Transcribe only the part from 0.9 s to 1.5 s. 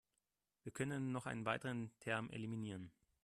noch einen